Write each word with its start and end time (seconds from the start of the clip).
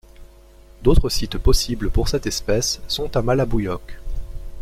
D'autres 0.81 1.09
sites 1.09 1.37
possibles 1.37 1.91
pour 1.91 2.07
cette 2.09 2.25
espèce 2.25 2.81
sont 2.87 3.15
à 3.15 3.21
Malabuyoc. 3.21 3.99